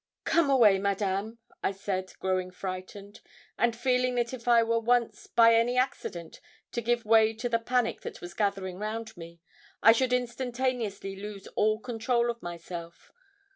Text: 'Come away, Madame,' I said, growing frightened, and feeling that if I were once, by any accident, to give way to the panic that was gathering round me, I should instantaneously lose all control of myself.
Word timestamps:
'Come 0.23 0.49
away, 0.49 0.79
Madame,' 0.79 1.37
I 1.61 1.71
said, 1.71 2.11
growing 2.17 2.49
frightened, 2.49 3.21
and 3.55 3.75
feeling 3.75 4.15
that 4.15 4.33
if 4.33 4.47
I 4.47 4.63
were 4.63 4.79
once, 4.79 5.27
by 5.27 5.53
any 5.53 5.77
accident, 5.77 6.41
to 6.71 6.81
give 6.81 7.05
way 7.05 7.33
to 7.35 7.47
the 7.47 7.59
panic 7.59 8.01
that 8.01 8.19
was 8.19 8.33
gathering 8.33 8.79
round 8.79 9.15
me, 9.15 9.41
I 9.83 9.91
should 9.91 10.11
instantaneously 10.11 11.15
lose 11.15 11.45
all 11.49 11.79
control 11.79 12.31
of 12.31 12.41
myself. 12.41 13.11